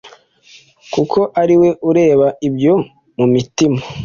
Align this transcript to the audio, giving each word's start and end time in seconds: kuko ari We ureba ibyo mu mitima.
kuko 0.93 1.19
ari 1.41 1.55
We 1.61 1.69
ureba 1.89 2.27
ibyo 2.47 2.73
mu 3.17 3.25
mitima. 3.33 3.79